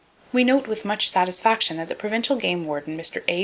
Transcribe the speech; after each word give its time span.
—We 0.33 0.43
note 0.43 0.65
with 0.67 0.83
much 0.83 1.11
satisfaction 1.11 1.77
that 1.77 1.87
the 1.87 1.93
Provincial 1.93 2.35
Game 2.35 2.65
Warden, 2.65 2.97
Mr. 2.97 3.21
A. 3.27 3.39